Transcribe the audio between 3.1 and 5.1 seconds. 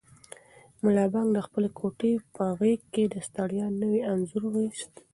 د ستړیا نوی انځور وایست.